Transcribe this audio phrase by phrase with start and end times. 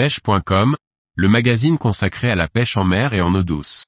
[0.00, 0.76] pêche.com,
[1.14, 3.84] le magazine consacré à la pêche en mer et en eau douce.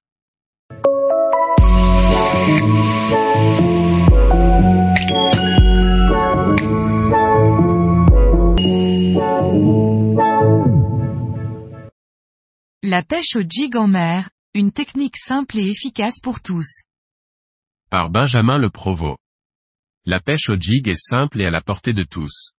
[12.83, 16.83] La pêche au jig en mer, une technique simple et efficace pour tous.
[17.89, 19.17] Par Benjamin Le Provost.
[20.05, 22.51] La pêche au jig est simple et à la portée de tous.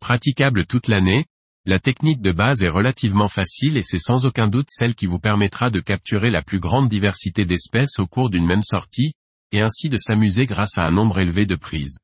[0.00, 1.24] Praticable toute l'année,
[1.68, 5.18] la technique de base est relativement facile et c'est sans aucun doute celle qui vous
[5.18, 9.12] permettra de capturer la plus grande diversité d'espèces au cours d'une même sortie,
[9.52, 11.98] et ainsi de s'amuser grâce à un nombre élevé de prises.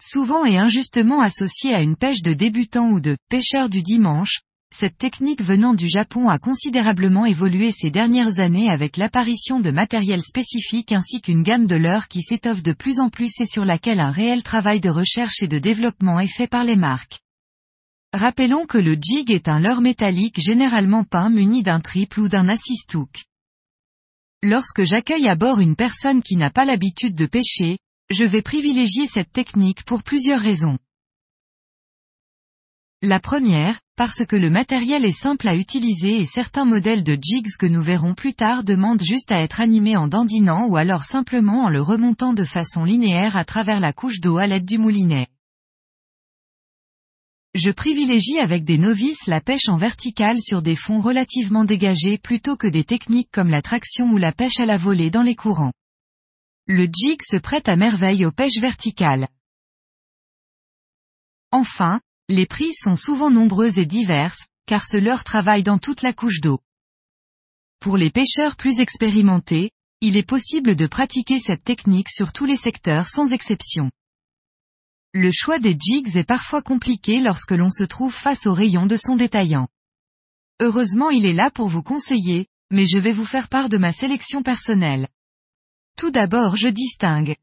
[0.00, 4.40] Souvent et injustement associée à une pêche de débutant ou de pêcheur du dimanche,
[4.74, 10.22] cette technique venant du Japon a considérablement évolué ces dernières années avec l'apparition de matériel
[10.22, 14.00] spécifique ainsi qu'une gamme de leurres qui s'étoffe de plus en plus et sur laquelle
[14.00, 17.21] un réel travail de recherche et de développement est fait par les marques.
[18.14, 22.46] Rappelons que le jig est un leurre métallique généralement peint muni d'un triple ou d'un
[22.50, 23.24] assist hook.
[24.42, 27.78] Lorsque j'accueille à bord une personne qui n'a pas l'habitude de pêcher,
[28.10, 30.78] je vais privilégier cette technique pour plusieurs raisons.
[33.00, 37.56] La première, parce que le matériel est simple à utiliser et certains modèles de jigs
[37.58, 41.64] que nous verrons plus tard demandent juste à être animés en dandinant ou alors simplement
[41.64, 45.28] en le remontant de façon linéaire à travers la couche d'eau à l'aide du moulinet.
[47.54, 52.56] Je privilégie avec des novices la pêche en verticale sur des fonds relativement dégagés plutôt
[52.56, 55.74] que des techniques comme la traction ou la pêche à la volée dans les courants.
[56.66, 59.28] Le jig se prête à merveille aux pêches verticales.
[61.50, 62.00] Enfin,
[62.30, 66.40] les prises sont souvent nombreuses et diverses, car ce leurre travaille dans toute la couche
[66.40, 66.60] d'eau.
[67.80, 72.56] Pour les pêcheurs plus expérimentés, il est possible de pratiquer cette technique sur tous les
[72.56, 73.90] secteurs sans exception.
[75.14, 78.96] Le choix des jigs est parfois compliqué lorsque l'on se trouve face au rayon de
[78.96, 79.68] son détaillant.
[80.60, 83.92] Heureusement il est là pour vous conseiller, mais je vais vous faire part de ma
[83.92, 85.08] sélection personnelle.
[85.96, 87.36] Tout d'abord je distingue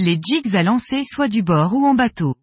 [0.00, 2.36] les jigs à lancer soit du bord ou en bateau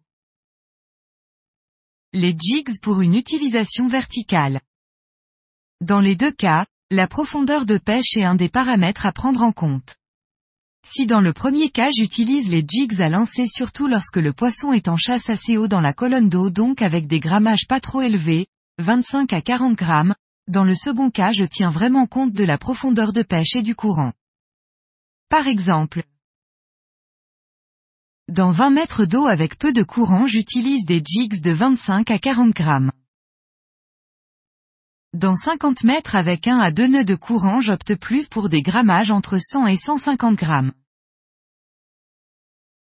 [2.12, 4.60] les jigs pour une utilisation verticale.
[5.80, 9.52] Dans les deux cas, la profondeur de pêche est un des paramètres à prendre en
[9.52, 9.96] compte.
[10.96, 14.88] Si dans le premier cas j'utilise les jigs à lancer surtout lorsque le poisson est
[14.88, 18.46] en chasse assez haut dans la colonne d'eau donc avec des grammages pas trop élevés,
[18.78, 20.14] 25 à 40 grammes,
[20.48, 23.74] dans le second cas je tiens vraiment compte de la profondeur de pêche et du
[23.74, 24.14] courant.
[25.28, 26.02] Par exemple,
[28.28, 32.54] dans 20 mètres d'eau avec peu de courant j'utilise des jigs de 25 à 40
[32.54, 32.90] grammes.
[35.12, 39.10] Dans 50 mètres avec 1 à 2 nœuds de courant j'opte plus pour des grammages
[39.10, 40.72] entre 100 et 150 grammes.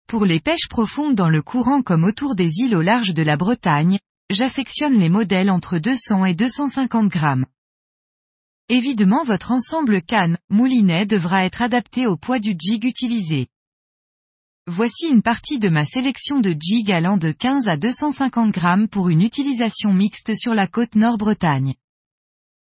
[0.08, 3.36] Pour les pêches profondes dans le courant comme autour des îles au large de la
[3.36, 3.98] Bretagne,
[4.30, 7.44] j'affectionne les modèles entre 200 et 250 grammes.
[8.70, 13.48] Évidemment votre ensemble canne, moulinet devra être adapté au poids du jig utilisé.
[14.66, 19.10] Voici une partie de ma sélection de jigs allant de 15 à 250 grammes pour
[19.10, 21.74] une utilisation mixte sur la côte Nord-Bretagne.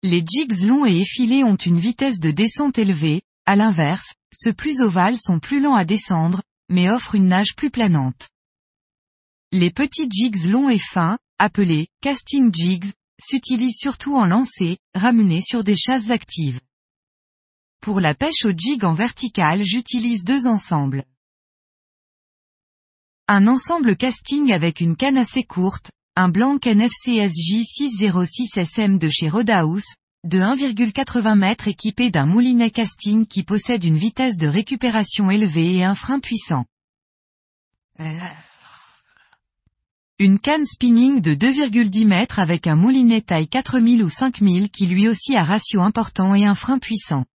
[0.02, 4.80] Les jigs longs et effilés ont une vitesse de descente élevée, à l'inverse, ceux plus
[4.80, 6.42] ovales sont plus lents à descendre,
[6.74, 8.30] mais offrent une nage plus planante.
[9.52, 12.92] Les petits jigs longs et fins, appelés casting jigs,
[13.22, 16.60] s'utilisent surtout en lancer, ramenés sur des chasses actives.
[17.80, 21.06] Pour la pêche au jig en vertical j'utilise deux ensembles.
[23.28, 29.30] Un ensemble casting avec une canne assez courte, un blanc NFCSJ 606 SM de chez
[29.30, 35.76] Rodaus, de 1,80 m équipé d'un moulinet casting qui possède une vitesse de récupération élevée
[35.76, 36.66] et un frein puissant.
[40.20, 45.10] Une canne spinning de 2,10 m avec un moulinet taille 4000 ou 5000 qui lui
[45.10, 47.26] aussi a ratio important et un frein puissant.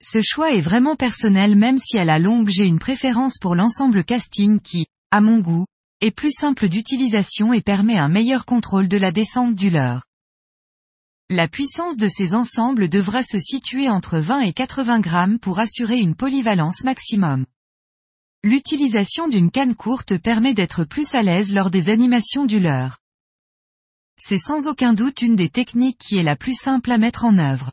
[0.00, 4.02] Ce choix est vraiment personnel même si à la longue j'ai une préférence pour l'ensemble
[4.02, 5.66] casting qui, à mon goût,
[6.00, 10.07] est plus simple d'utilisation et permet un meilleur contrôle de la descente du leurre.
[11.30, 15.98] La puissance de ces ensembles devra se situer entre 20 et 80 grammes pour assurer
[15.98, 17.44] une polyvalence maximum.
[18.42, 23.00] L'utilisation d'une canne courte permet d'être plus à l'aise lors des animations du leurre.
[24.16, 27.36] C'est sans aucun doute une des techniques qui est la plus simple à mettre en
[27.36, 27.72] œuvre.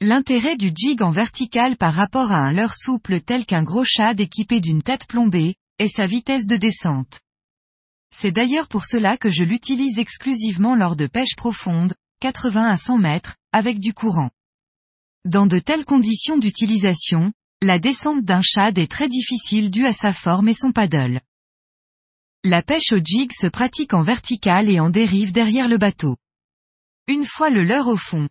[0.00, 4.18] L'intérêt du jig en vertical par rapport à un leurre souple tel qu'un gros shad
[4.18, 7.20] équipé d'une tête plombée, est sa vitesse de descente.
[8.12, 12.98] C'est d'ailleurs pour cela que je l'utilise exclusivement lors de pêche profonde, 80 à 100
[12.98, 14.30] mètres, avec du courant.
[15.24, 17.32] Dans de telles conditions d'utilisation,
[17.62, 21.20] la descente d'un shad est très difficile due à sa forme et son paddle.
[22.44, 26.16] La pêche au jig se pratique en vertical et en dérive derrière le bateau.
[27.08, 28.28] Une fois le leurre au fond.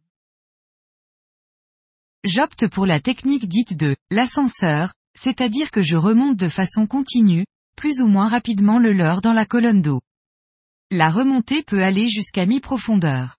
[2.24, 7.46] J'opte pour la technique dite de l'ascenseur, c'est-à-dire que je remonte de façon continue,
[7.76, 10.02] plus ou moins rapidement le leurre dans la colonne d'eau.
[10.92, 13.38] La remontée peut aller jusqu'à mi-profondeur.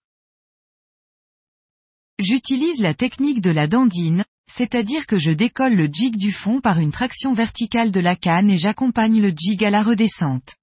[2.19, 6.79] J'utilise la technique de la dandine, c'est-à-dire que je décolle le jig du fond par
[6.79, 10.57] une traction verticale de la canne et j'accompagne le jig à la redescente.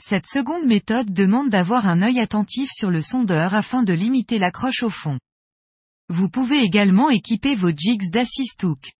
[0.00, 4.84] Cette seconde méthode demande d'avoir un œil attentif sur le sondeur afin de limiter l'accroche
[4.84, 5.18] au fond.
[6.08, 8.92] Vous pouvez également équiper vos jigs d'assist hook.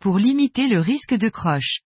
[0.00, 1.82] Pour limiter le risque de croche.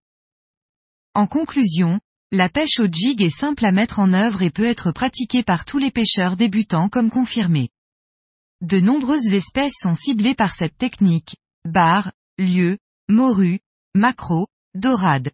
[1.14, 1.98] En conclusion,
[2.30, 5.64] la pêche au jig est simple à mettre en œuvre et peut être pratiquée par
[5.64, 7.70] tous les pêcheurs débutants comme confirmés.
[8.62, 11.34] De nombreuses espèces sont ciblées par cette technique.
[11.68, 12.78] Bar, lieu,
[13.08, 13.58] morue,
[13.96, 15.32] macro, dorade.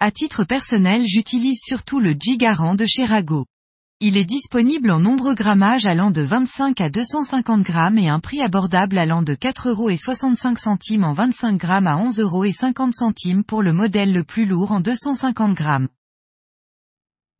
[0.00, 3.06] À titre personnel j'utilise surtout le Jigaran de chez.
[4.00, 8.42] Il est disponible en nombreux grammages allant de 25 à 250 grammes et un prix
[8.42, 14.24] abordable allant de 4,65 euros en 25 grammes à 11,50 euros pour le modèle le
[14.24, 15.88] plus lourd en 250 grammes.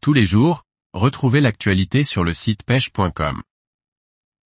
[0.00, 0.62] Tous les jours,
[0.92, 3.42] retrouvez l'actualité sur le site pêche.com.